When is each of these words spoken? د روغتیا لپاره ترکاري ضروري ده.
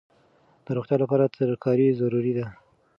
د 0.65 0.67
روغتیا 0.77 0.97
لپاره 1.03 1.31
ترکاري 1.37 1.87
ضروري 1.99 2.33
ده. 2.37 2.45